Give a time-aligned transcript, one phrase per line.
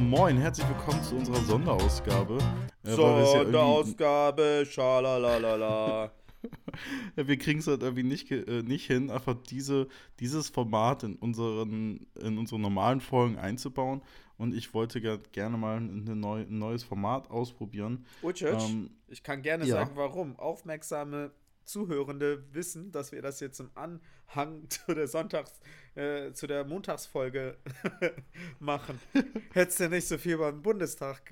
[0.00, 2.38] Moin, herzlich willkommen zu unserer Sonderausgabe.
[2.84, 6.12] Äh, Sonderausgabe, schalalalala.
[7.16, 9.88] Wir kriegen es halt irgendwie nicht, äh, nicht hin, einfach diese,
[10.20, 14.02] dieses Format in unseren, in unsere normalen Folgen einzubauen.
[14.36, 18.06] Und ich wollte ge- gerne mal eine neu, ein neues Format ausprobieren.
[18.22, 19.74] Ucic, Ähm, ich kann gerne ja.
[19.76, 20.38] sagen, warum.
[20.38, 21.32] Aufmerksame
[21.68, 25.60] Zuhörende wissen, dass wir das jetzt im Anhang zu der Sonntags-,
[25.94, 27.58] äh, zu der Montagsfolge
[28.58, 28.98] machen.
[29.52, 31.22] Hättest du nicht so viel beim Bundestag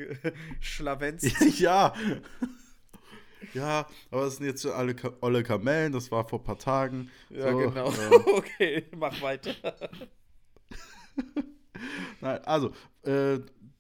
[0.60, 1.58] geschlawenzt.
[1.58, 1.94] ja.
[3.54, 7.10] ja, aber es sind jetzt so alle olle Kamellen, das war vor ein paar Tagen.
[7.30, 7.88] Ja, so, genau.
[7.88, 9.55] ähm, okay, mach weiter.
[12.20, 12.72] Nein, also,
[13.05, 13.38] äh,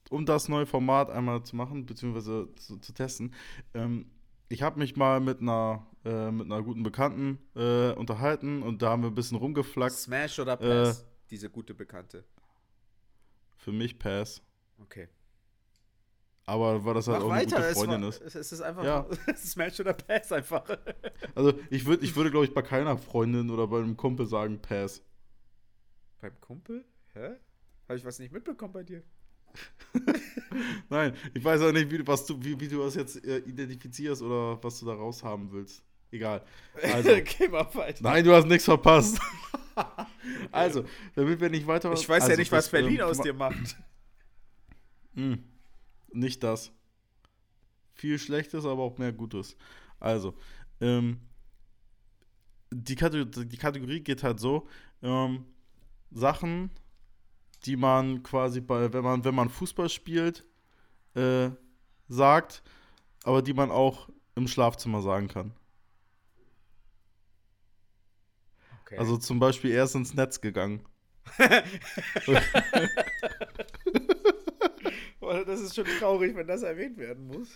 [0.08, 3.34] um das neue Format einmal zu machen, beziehungsweise zu, zu testen,
[3.74, 4.06] ähm,
[4.48, 8.90] ich habe mich mal mit einer, äh, mit einer guten Bekannten äh, unterhalten und da
[8.90, 10.02] haben wir ein bisschen rumgeflaxt.
[10.04, 11.04] Smash oder Pass?
[11.30, 12.24] Diese gute Bekannte.
[13.56, 14.40] Für mich Pass.
[14.80, 15.08] Okay.
[16.44, 17.56] Aber weil das halt Mach auch eine weiter.
[17.56, 18.20] gute Es, Freundin war, ist.
[18.36, 19.06] es ist einfach Ja.
[19.36, 20.64] Smash oder Pass einfach.
[21.34, 24.60] Also ich, würd, ich würde, glaube ich, bei keiner Freundin oder bei einem Kumpel sagen
[24.62, 25.02] Pass.
[26.20, 26.84] Beim Kumpel?
[27.14, 27.34] Hä?
[27.88, 29.02] Habe ich was nicht mitbekommen bei dir?
[30.90, 34.22] Nein, ich weiß auch nicht, wie, was du, wie, wie du das jetzt äh, identifizierst
[34.22, 35.82] oder was du da raushaben willst.
[36.10, 36.42] Egal.
[36.82, 38.02] Also, Geh mal weiter.
[38.02, 39.18] nein, du hast nichts verpasst.
[40.52, 41.90] also, damit wir nicht weiter.
[41.92, 43.76] Ich weiß also, ja nicht, was Berlin ähm, aus dir macht.
[45.14, 45.42] Hm,
[46.12, 46.70] nicht das.
[47.94, 49.56] Viel Schlechtes, aber auch mehr Gutes.
[49.98, 50.34] Also,
[50.78, 51.20] ähm,
[52.70, 54.68] die, Kategorie, die Kategorie geht halt so:
[55.02, 55.46] ähm,
[56.10, 56.70] Sachen,
[57.64, 60.44] die man quasi bei, wenn man, wenn man Fußball spielt,
[61.14, 61.48] äh,
[62.08, 62.62] sagt,
[63.24, 65.52] aber die man auch im Schlafzimmer sagen kann.
[68.86, 68.98] Okay.
[68.98, 70.80] Also zum Beispiel, er ist ins Netz gegangen.
[75.44, 77.48] Das ist schon traurig, wenn das erwähnt werden muss.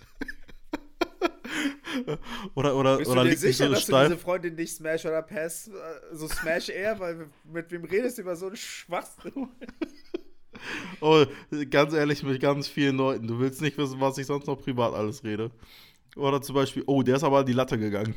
[2.54, 4.08] Oder, oder, Bist oder du dir sicher, so dass du steif.
[4.08, 5.72] diese Freundin nicht Smash oder Pass, äh,
[6.12, 9.48] so Smash eher, weil mit wem redest du über so einen Schwachsinn?
[11.00, 11.24] Oh,
[11.70, 13.26] ganz ehrlich, mit ganz vielen Leuten.
[13.26, 15.50] Du willst nicht wissen, was ich sonst noch privat alles rede.
[16.16, 18.14] Oder zum Beispiel, oh, der ist aber an die Latte gegangen.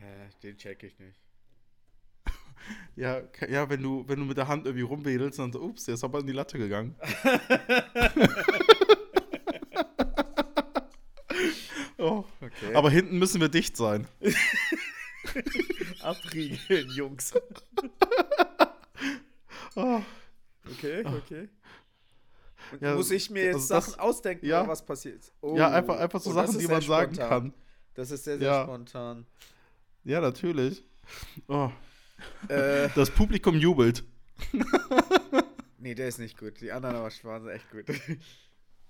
[0.00, 0.06] Ja,
[0.44, 1.18] den check ich nicht.
[2.96, 5.94] Ja, ja wenn, du, wenn du mit der Hand irgendwie rumwedelst, dann so, ups, der
[5.94, 6.94] ist aber an die Latte gegangen.
[11.98, 12.24] oh.
[12.40, 12.74] Okay.
[12.74, 14.06] Aber hinten müssen wir dicht sein.
[16.02, 17.32] abriegeln, Jungs.
[19.76, 20.00] Oh.
[20.70, 21.48] Okay, okay.
[22.72, 24.66] Und Ja, muss ich mir jetzt also das- Sachen ausdenken, ja.
[24.66, 25.32] was passiert?
[25.40, 25.56] Oh.
[25.56, 27.28] Ja, einfach, einfach so Oh, Sachen, die man sagen spontan.
[27.28, 27.54] kann.
[27.94, 28.62] Das ist sehr, sehr Ja.
[28.64, 29.26] spontan.
[30.04, 30.84] Ja, natürlich.
[31.48, 31.70] Oh.
[32.48, 34.04] Äh, Das Publikum jubelt.
[35.78, 36.60] nee, der ist nicht gut.
[36.60, 37.86] Die anderen aber waren echt gut.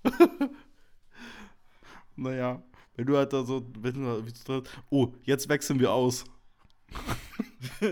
[2.17, 2.63] Naja,
[2.95, 6.25] wenn du halt da so, wenn du da, oh, jetzt wechseln wir aus.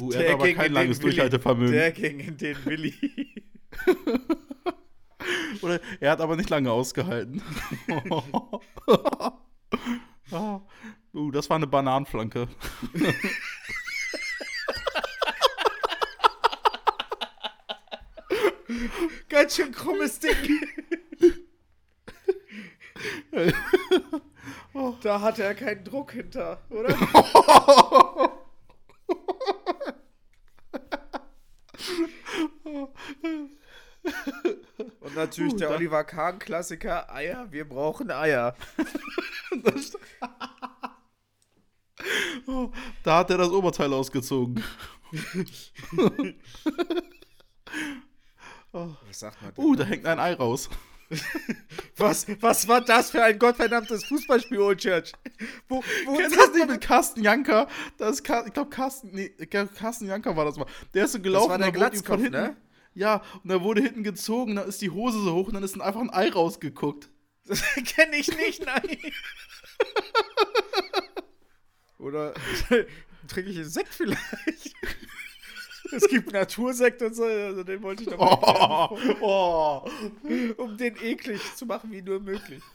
[0.00, 1.14] oh, er Der hat aber ging kein in langes den Willi.
[1.14, 1.72] Durchhaltevermögen.
[1.72, 3.44] Der ging in den Willi.
[5.62, 7.40] Oder er hat aber nicht lange ausgehalten.
[11.36, 12.48] Das war eine Bananenflanke.
[19.28, 20.34] Ganz schön krummes Ding.
[25.02, 26.96] Da hatte er keinen Druck hinter, oder?
[35.00, 38.56] Und natürlich Uh, der Oliver Kahn-Klassiker: Eier, wir brauchen Eier.
[39.52, 39.70] Oh,
[43.06, 44.62] da hat er das Oberteil ausgezogen.
[48.72, 49.64] Was sagt man denn?
[49.64, 50.68] Uh, da hängt ein Ei raus.
[51.96, 55.12] Was, was war das für ein gottverdammtes Fußballspiel, Old Church?
[55.68, 57.68] Wo, wo Kennst du das nicht mit Carsten Janker?
[57.96, 60.66] Das ist Car ich glaube, Carsten, nee, Carsten Janker war das mal.
[60.94, 61.50] Der ist so gelaufen.
[61.50, 62.56] war der Glatzkopf, ne?
[62.92, 65.80] Ja, und da wurde hinten gezogen, da ist die Hose so hoch und dann ist
[65.80, 67.08] einfach ein Ei rausgeguckt.
[67.48, 68.98] Das kenne ich nicht, nein.
[71.98, 72.34] Oder
[73.28, 74.74] trinke ich einen Sekt vielleicht?
[75.92, 79.88] Es gibt Natursekt und so, also den wollte ich noch mal erklären, oh.
[80.56, 82.62] um den eklig zu machen wie nur möglich.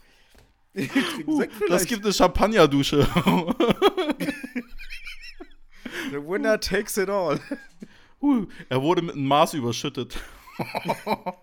[0.74, 3.06] Ich trinke Uh, Sekt das gibt eine Champagnerdusche.
[6.10, 7.38] The winner takes it all.
[8.22, 10.18] uh, er wurde mit einem Maß überschüttet.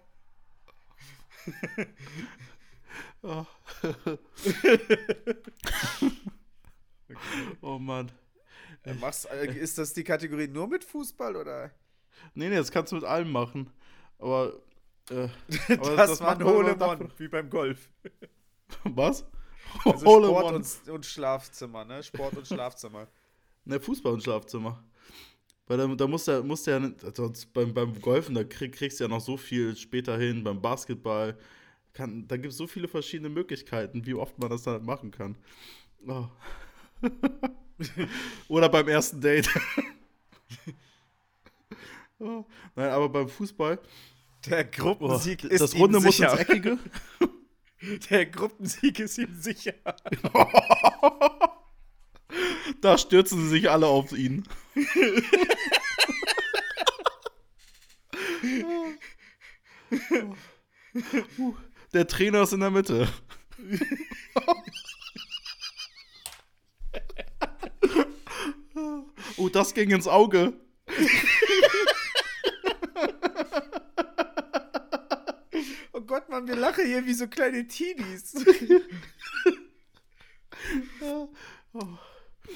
[3.21, 3.45] oh.
[7.61, 8.11] oh Mann.
[8.83, 11.71] Äh, Machst, äh, ist das die Kategorie nur mit Fußball oder?
[12.33, 13.69] Nee, nee, das kannst du mit allem machen.
[14.17, 14.53] Aber.
[15.09, 15.27] Äh,
[15.73, 17.89] aber das, war macht ein man Hole immer dafür- wie beim Golf.
[18.83, 19.25] Was?
[19.85, 22.01] Also Sport und, und Schlafzimmer, ne?
[22.03, 23.07] Sport und Schlafzimmer.
[23.65, 24.83] Ne, Fußball und Schlafzimmer.
[25.67, 26.81] Weil da, da musst du ja, musst ja
[27.13, 30.59] sonst beim, beim Golfen, da krieg, kriegst du ja noch so viel später hin, beim
[30.59, 31.37] Basketball.
[31.93, 35.37] Kann, da gibt es so viele verschiedene Möglichkeiten, wie oft man das dann machen kann.
[36.07, 36.25] Oh.
[38.47, 39.49] Oder beim ersten Date.
[42.19, 42.45] oh.
[42.75, 43.79] Nein, aber beim Fußball,
[44.45, 46.31] Der oh, Gruppensieg ist das Runde muss sicher.
[46.31, 46.77] ins Eckige.
[48.09, 49.73] Der Gruppensieg ist ihm sicher.
[52.81, 54.45] Da stürzen sie sich alle auf ihn.
[61.93, 63.07] Der Trainer ist in der Mitte.
[69.37, 70.53] Oh, das ging ins Auge.
[75.93, 78.33] Oh Gott, Mann, wir lachen hier wie so kleine Teenies.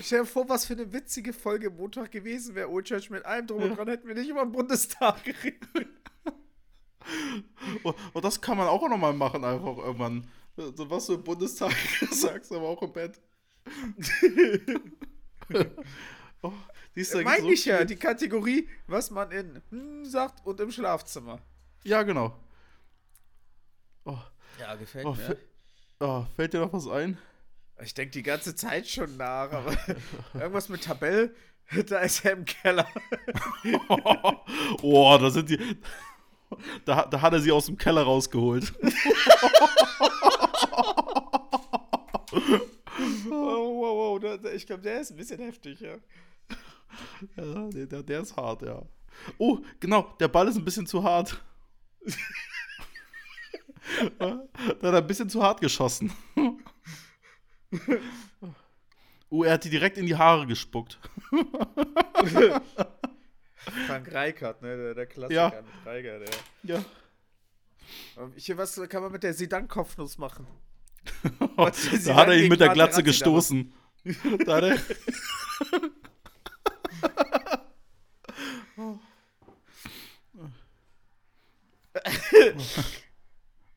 [0.02, 2.70] Stell dir vor, was für eine witzige Folge Montag gewesen wäre.
[2.70, 5.88] Old Church mit allem drum und dran hätten wir nicht über den Bundestag geredet.
[7.84, 10.28] Oh, oh, das kann man auch noch mal machen, einfach irgendwann.
[10.56, 11.74] So, was du im Bundestag
[12.12, 13.20] sagst, aber auch im Bett.
[16.44, 16.54] oh,
[16.94, 20.45] siehst du, da gibt's Meine so ich ja, die Kategorie, was man in hm sagt
[20.45, 21.40] und im Schlafzimmer.
[21.84, 22.38] Ja, genau.
[24.06, 24.18] Oh,
[24.60, 25.38] Ja, gefällt oh, fä-
[26.00, 27.18] oh, fällt dir noch was ein?
[27.81, 29.75] Ich denke die ganze Zeit schon nach, aber
[30.34, 31.34] irgendwas mit Tabelle,
[31.88, 32.88] da ist er im Keller.
[34.81, 35.78] oh, da sind die.
[36.86, 38.74] Da, da hat er sie aus dem Keller rausgeholt.
[43.31, 45.96] Oh, wow, wow, ich glaube, der ist ein bisschen heftig, ja.
[47.36, 48.81] Ja, der, der, ist hart, ja.
[49.38, 51.44] Oh, genau, der Ball ist ein bisschen zu hart.
[54.19, 56.12] da hat er ein bisschen zu hart geschossen.
[59.30, 61.00] oh, er hat die direkt in die Haare gespuckt.
[63.88, 65.62] Frank Reichardt, ne, der, der Klassiker Ja.
[65.62, 66.30] mit Reiger, der.
[66.63, 66.84] Ja.
[68.18, 70.48] Ähm, Hier, was kann man mit der Sidan-Kopfnuss machen?
[71.57, 73.74] da hat er ihn mit der Glatze gestoßen.
[74.46, 74.78] Da hat er.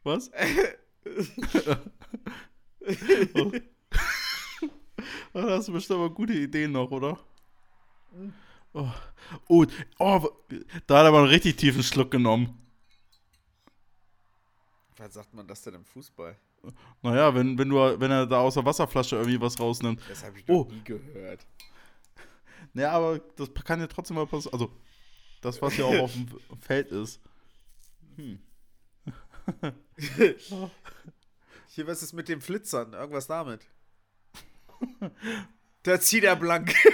[0.04, 0.30] Was?
[3.34, 3.52] oh.
[5.32, 7.18] Da hast du bestimmt aber gute Ideen noch, oder?
[8.72, 8.88] Oh.
[9.48, 9.64] Oh,
[9.98, 10.28] oh,
[10.86, 12.58] da hat er aber einen richtig tiefen Schluck genommen.
[14.96, 16.36] Was sagt man das denn im Fußball?
[17.02, 20.00] Naja, wenn, wenn, du, wenn er da aus der Wasserflasche irgendwie was rausnimmt.
[20.08, 20.64] Das habe ich Oh.
[20.64, 21.46] noch nie gehört.
[22.72, 24.54] Naja, aber das kann ja trotzdem mal passieren.
[24.54, 24.72] Also,
[25.40, 26.26] das, was ja auch auf dem
[26.60, 27.20] Feld ist.
[28.16, 28.38] Hm.
[31.68, 32.92] Hier, was ist mit den Flitzern?
[32.92, 33.66] Irgendwas damit?
[35.82, 36.74] Da zieht er blank.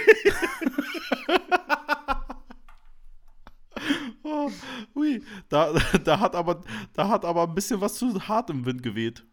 [4.25, 4.49] Oh,
[4.95, 5.73] ui, da,
[6.03, 6.63] da, hat aber,
[6.93, 9.25] da hat aber ein bisschen was zu hart im Wind geweht.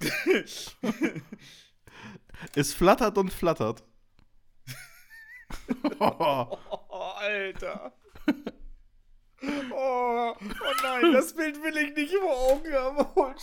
[2.54, 3.82] es flattert und flattert.
[5.98, 6.56] Oh,
[7.18, 7.92] Alter.
[9.42, 13.06] Oh, oh nein, das Bild will ich nicht vor Augen haben.
[13.14, 13.34] Oh,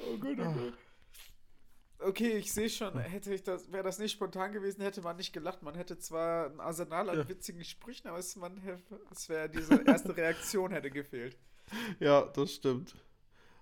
[0.00, 0.72] oh Gott, oh Gott.
[2.00, 5.32] Okay, ich sehe schon, hätte ich das, wäre das nicht spontan gewesen, hätte man nicht
[5.32, 5.62] gelacht.
[5.62, 7.28] Man hätte zwar ein Arsenal an Ja.
[7.28, 8.60] witzigen Sprüchen, aber es, man,
[9.10, 11.36] es wäre diese erste Reaktion hätte gefehlt.
[11.98, 12.94] ja, das stimmt.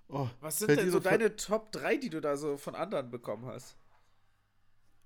[0.07, 3.45] Oh, Was sind denn so deine Top 3, die du da so von anderen bekommen
[3.47, 3.75] hast?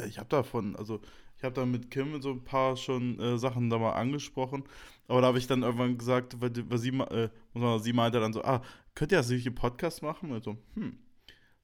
[0.06, 1.00] Ich habe davon, also
[1.42, 4.64] ich habe da mit Kim so ein paar schon äh, Sachen da mal angesprochen,
[5.08, 8.20] aber da habe ich dann irgendwann gesagt, weil, weil sie, äh, muss man- sie meinte
[8.20, 8.62] dann so, ah,
[8.94, 10.32] könnt ihr das nicht im Podcast machen?
[10.32, 11.00] Und so, hm,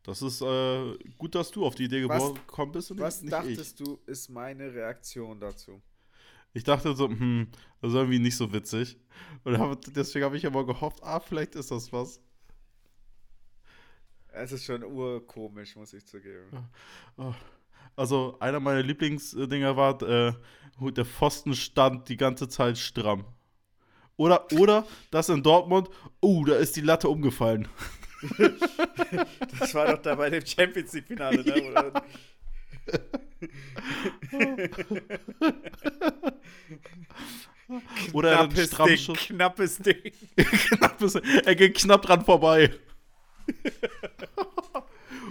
[0.02, 3.32] das ist äh, gut, dass du auf die Idee Was- gekommen bist und Was nicht,
[3.32, 3.56] nicht ich.
[3.58, 5.80] dachtest du, ist meine Reaktion dazu?
[6.54, 7.48] Ich dachte so, hm,
[7.80, 8.98] das ist irgendwie nicht so witzig.
[9.44, 12.20] Und hab, deswegen habe ich aber gehofft, ah, vielleicht ist das was.
[14.30, 16.68] Es ist schon urkomisch, muss ich zugeben.
[17.18, 17.34] Oh.
[17.98, 20.34] Also, einer meiner Lieblingsdinger war, äh,
[20.92, 23.26] der Pfosten stand die ganze Zeit stramm.
[24.16, 25.90] Oder, oder das in Dortmund,
[26.22, 27.68] oh, da ist die Latte umgefallen.
[29.60, 31.70] Das war doch da bei dem Champions League-Finale, ne?
[31.70, 32.04] Oder?
[38.14, 39.20] Oder er hat einen Knappes strammen Ding, Schuss.
[39.28, 40.12] knappes Ding.
[40.78, 42.72] Knapp ist- er geht knapp dran vorbei.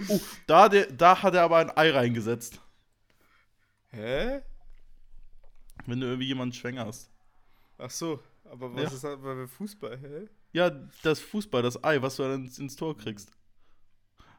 [0.09, 2.59] Oh, da, der, da hat er aber ein Ei reingesetzt.
[3.89, 4.41] Hä?
[5.85, 7.09] Wenn du irgendwie jemanden schwängerst.
[7.77, 8.87] Ach so, aber was Ja.
[8.89, 10.27] ist das bei Fußball, hä?
[10.53, 10.69] Ja,
[11.03, 13.31] das Fußball, das Ei, was du dann ins, ins Tor kriegst.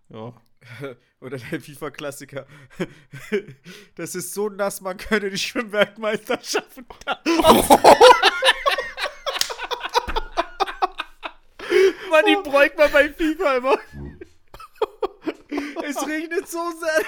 [0.09, 0.33] Ja.
[1.21, 2.47] Oder der FIFA-Klassiker.
[3.95, 7.21] Das ist so nass, man könnte die Schwimmweltmeisterschaft da.
[12.11, 13.79] Mann, die bräucht man bei FIFA immer.
[15.89, 17.05] Es regnet so sehr.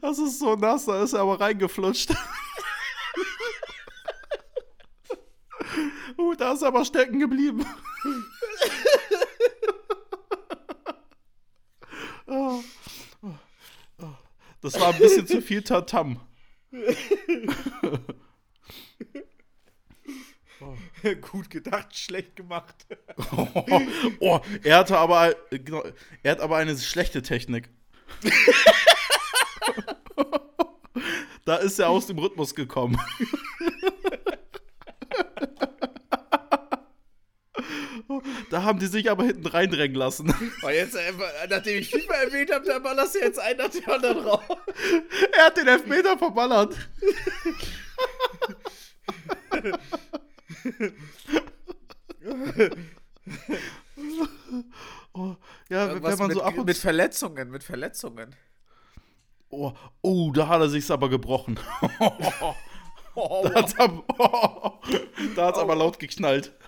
[0.00, 2.10] Das ist so nass, da ist er aber reingeflutscht.
[6.18, 7.64] uh, da ist er aber stecken geblieben.
[14.66, 16.20] Das war ein bisschen zu viel Tatam.
[21.30, 22.86] Gut gedacht, schlecht gemacht.
[24.20, 25.82] Oh, er hatte aber, genau,
[26.22, 27.68] er hat aber eine schlechte Technik.
[31.44, 33.00] da ist er aus dem Rhythmus gekommen.
[38.50, 40.32] Da haben die sich aber hinten reindrängen lassen.
[40.62, 41.12] Aber jetzt, äh,
[41.48, 44.44] nachdem ich FIFA erwähnt habe, da ballerst du jetzt einen nach dem anderen raus.
[45.36, 46.76] Er hat den Elfmeter verballert.
[55.12, 55.36] Oh,
[55.68, 58.34] ja, wenn Was man mit, so ab und mit Verletzungen, mit Verletzungen.
[59.48, 61.58] Oh, oh, da hat er sich's aber gebrochen.
[63.18, 64.04] Oh, Da hat's aber,
[65.36, 66.52] da hat's aber laut geknallt.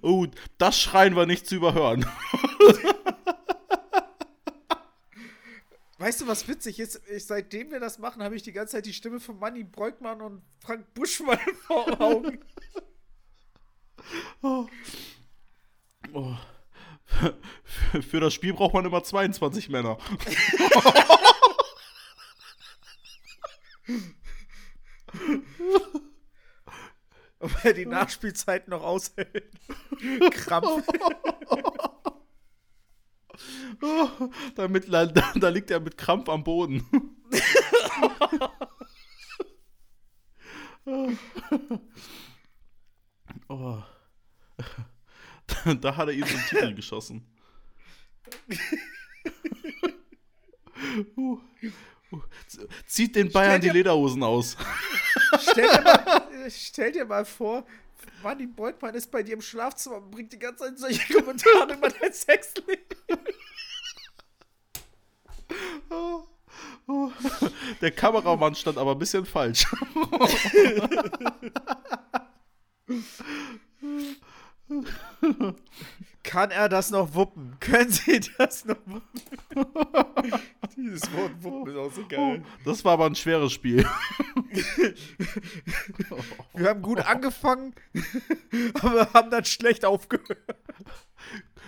[0.00, 0.26] Oh,
[0.58, 2.06] das Schreien war nicht zu überhören.
[6.12, 7.00] Weißt du, was witzig ist?
[7.08, 10.20] Ich, seitdem wir das machen, habe ich die ganze Zeit die Stimme von Manny Breukmann
[10.20, 12.38] und Frank Buschmann vor Augen.
[14.42, 14.66] Oh.
[16.12, 16.34] Oh.
[18.10, 19.96] Für, das Spiel braucht man immer 22 Männer.
[27.38, 29.50] Ob er die Nachspielzeit noch aushält.
[30.30, 30.86] Krampf.
[34.54, 36.86] Damit, da, da liegt er mit Krampf am Boden.
[43.48, 43.82] Oh.
[45.46, 47.26] Da, da hat er so einen Titel geschossen.
[51.16, 51.38] Uh,
[52.12, 52.20] uh.
[52.86, 54.56] Zieht den Bayern die dir- Lederhosen aus.
[55.40, 57.64] Stell dir, mal, stell dir mal vor,
[58.22, 61.88] Manny Breukmann ist bei dir im Schlafzimmer und bringt die ganze Zeit solche Kommentare über
[61.88, 62.84] dein Sexleben.
[67.82, 69.66] Der Kameramann stand aber ein bisschen falsch.
[76.22, 77.56] Kann er das noch wuppen?
[77.58, 79.20] Können Sie das noch wuppen?
[80.76, 82.44] Dieses Wort wuppen ist auch so geil.
[82.64, 83.84] Das war aber ein schweres Spiel.
[86.54, 87.74] Wir haben gut angefangen,
[88.80, 90.38] aber haben dann schlecht aufgehört.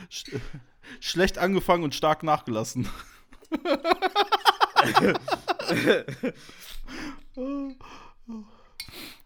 [0.08, 0.30] Sch
[1.00, 2.88] schlecht angefangen und stark nachgelassen.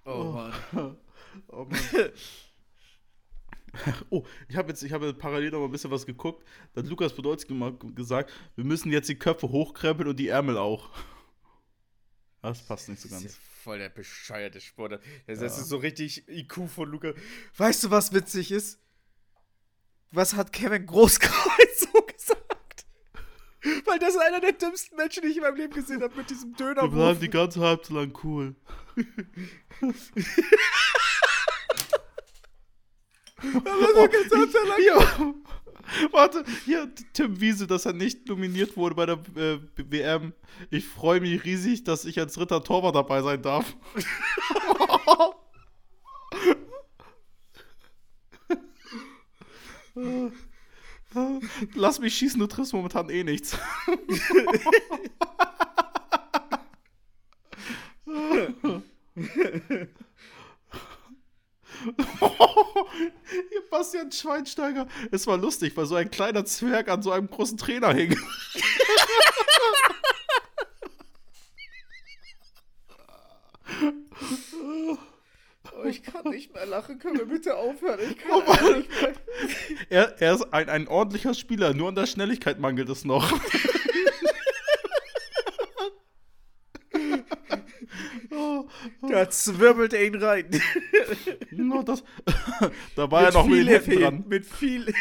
[0.04, 0.52] Oh Mann.
[1.48, 1.72] Oh, Mann.
[4.10, 6.46] oh ich habe jetzt, ich habe parallel noch mal ein bisschen was geguckt.
[6.72, 10.56] Da hat Lukas Podolski mal gesagt, wir müssen jetzt die Köpfe hochkrempeln und die Ärmel
[10.58, 10.90] auch.
[12.40, 13.34] Das passt nicht so Das ist ganz.
[13.34, 15.00] ja voll der bescheuerte Sport.
[15.26, 17.12] Das, das ist so richtig IQ von Luca.
[17.56, 18.78] Weißt du, was witzig ist?
[20.12, 21.88] Was hat Kevin Großkreuz?
[23.84, 26.30] Weil das ist einer der dümmsten Menschen, die ich in meinem Leben gesehen habe, mit
[26.30, 26.88] diesem Wir Döner.
[26.88, 28.54] bleiben die ganze Halbzeit lang cool.
[34.84, 35.34] Ja.
[36.10, 40.34] Warte, hier, Tim Wiese, dass er nicht nominiert wurde bei der äh, WM.
[40.70, 43.74] Ich freue mich riesig, dass ich als dritter Torwart dabei sein darf.
[51.74, 53.56] Lass mich schießen, du triffst momentan eh nichts.
[63.50, 64.88] Hier Bastian Schweinsteiger.
[65.10, 68.18] Es war lustig, weil so ein kleiner Zwerg an so einem großen Trainer hing.
[75.72, 76.98] Oh, ich kann nicht mehr lachen.
[76.98, 78.00] Können wir bitte aufhören?
[78.10, 79.12] Ich kann nicht mehr.
[79.90, 83.32] Er, er ist ein, ein ordentlicher Spieler, nur an der Schnelligkeit mangelt es noch.
[88.30, 88.68] oh,
[89.08, 90.62] Da zwirbelt er ihn rein.
[91.50, 92.04] No, das,
[92.96, 94.24] da war er noch mit viel Effekt, dran.
[94.28, 94.94] Mit viel.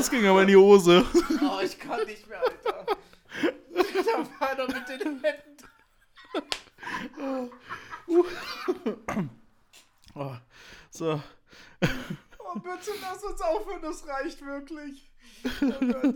[0.00, 1.04] Das ging aber in die Hose.
[1.42, 2.86] Oh, ich kann nicht mehr, Alter.
[3.74, 5.56] Da war noch mit den Händen.
[10.14, 10.32] Oh,
[10.90, 11.22] so.
[12.38, 15.10] Oh, bitte lass uns aufhören, das reicht wirklich.
[15.62, 16.14] Oh Gott.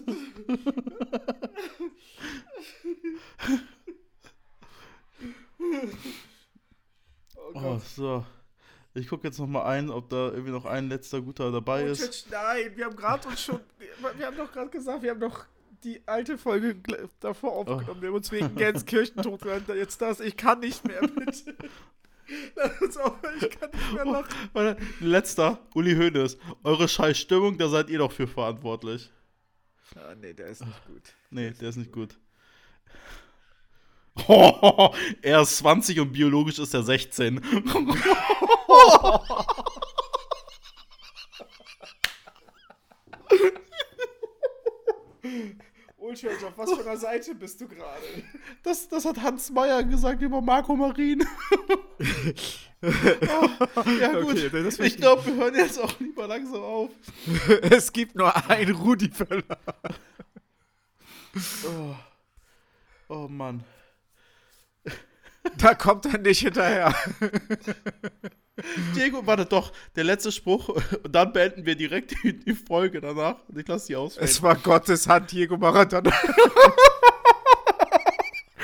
[7.36, 7.82] Oh Oh, Gott.
[7.84, 8.24] so.
[9.04, 12.00] Ich gucke jetzt noch mal ein, ob da irgendwie noch ein letzter guter dabei ist.
[12.00, 13.60] Vucic, nein, wir haben gerade uns schon.
[14.16, 15.44] Wir haben doch gerade gesagt, wir haben doch
[15.84, 16.76] die alte Folge
[17.20, 18.00] davor aufgenommen.
[18.00, 19.68] Wir haben uns wegen Gelsenkirchen genannt.
[19.68, 21.54] Jetzt das, ich kann nicht mehr, bitte.
[22.98, 24.34] Aufhören, ich kann nicht mehr lachen.
[24.54, 26.38] Warte, Letzter, Uli Hoeneß.
[26.62, 29.10] Eure scheiß Stimmung, da seid ihr doch für verantwortlich.
[29.96, 31.02] Ah, nee, der ist nicht gut.
[31.28, 32.18] Nee, der ist nicht gut.
[35.22, 37.40] er ist 20 und biologisch ist er 16.
[45.98, 48.04] Ulschwitz, auf was für einer Seite bist du gerade?
[48.62, 51.26] Das, das hat Hans Meyer gesagt über Marco Marin.
[52.00, 53.48] oh,
[54.00, 56.90] ja gut, Okay, ich glaube, wir hören jetzt auch lieber langsam auf.
[57.62, 59.58] es gibt nur ein Rudi Völler.
[61.66, 61.94] Oh,
[63.08, 63.64] oh Mann.
[65.58, 66.94] Da kommt er nicht hinterher.
[68.94, 73.36] Diego, warte doch, der letzte Spruch und dann beenden wir direkt die, die Folge danach.
[73.48, 74.16] Und ich lasse die aus.
[74.16, 76.12] Es war Gottes Hand, Diego Maradona.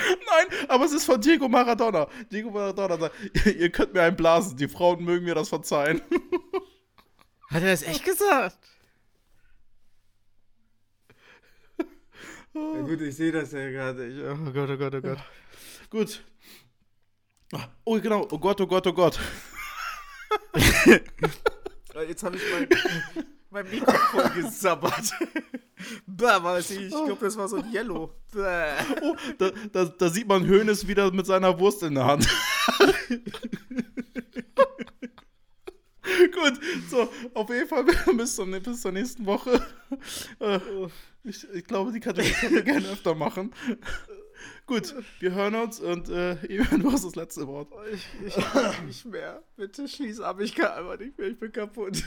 [0.06, 2.06] Nein, aber es ist von Diego Maradona.
[2.30, 3.14] Diego Maradona sagt,
[3.46, 6.00] ihr könnt mir einen blasen, die Frauen mögen mir das verzeihen.
[7.50, 8.58] Hat er das echt gesagt?
[12.52, 14.36] Ja, gut, ich sehe das ja gerade.
[14.46, 15.18] Oh Gott, oh Gott, oh Gott.
[15.88, 16.24] Gut.
[17.84, 18.26] Oh, genau.
[18.30, 19.18] Oh Gott, oh Gott, oh Gott.
[21.92, 22.68] Ah, Jetzt habe ich mein,
[23.50, 25.10] mein Mikrofon gesabbert.
[26.06, 28.14] Bäh, weiß ich, ich glaube, das war so ein Yellow.
[28.32, 28.74] Bäh.
[29.02, 32.28] Oh, da, da, da sieht man Hönes wieder mit seiner Wurst in der Hand.
[36.32, 37.84] Gut, so, auf jeden Fall
[38.16, 39.60] bis zur, bis zur nächsten Woche.
[40.38, 40.58] Äh,
[41.22, 43.52] Ich, ich glaube, die Kategorie können wir gerne öfter machen.
[44.66, 47.68] Gut, wir hören uns und äh, Evan, du hast das letzte Wort.
[47.92, 49.42] Ich, ich kann nicht mehr.
[49.56, 52.02] Bitte schließ ab, ich kann einfach nicht mehr, ich bin kaputt.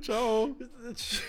[0.00, 0.56] Ciao.
[0.94, 1.22] Tschüss.